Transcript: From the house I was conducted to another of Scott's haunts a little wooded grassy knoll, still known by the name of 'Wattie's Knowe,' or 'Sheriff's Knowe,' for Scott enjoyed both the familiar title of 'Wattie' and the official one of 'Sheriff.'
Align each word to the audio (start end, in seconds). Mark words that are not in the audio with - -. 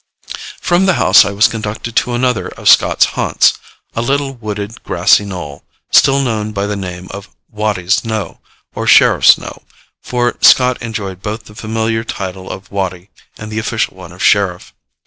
From 0.59 0.87
the 0.87 0.95
house 0.95 1.25
I 1.25 1.29
was 1.31 1.47
conducted 1.47 1.95
to 1.97 2.13
another 2.15 2.47
of 2.47 2.67
Scott's 2.67 3.05
haunts 3.13 3.59
a 3.95 4.01
little 4.01 4.33
wooded 4.33 4.81
grassy 4.83 5.25
knoll, 5.25 5.63
still 5.91 6.19
known 6.23 6.53
by 6.53 6.65
the 6.65 6.75
name 6.75 7.07
of 7.11 7.29
'Wattie's 7.51 8.03
Knowe,' 8.03 8.39
or 8.73 8.87
'Sheriff's 8.87 9.37
Knowe,' 9.37 9.61
for 10.01 10.37
Scott 10.41 10.81
enjoyed 10.81 11.21
both 11.21 11.43
the 11.43 11.53
familiar 11.53 12.03
title 12.03 12.49
of 12.49 12.71
'Wattie' 12.71 13.11
and 13.37 13.51
the 13.51 13.59
official 13.59 13.95
one 13.95 14.11
of 14.11 14.23
'Sheriff.' 14.23 14.73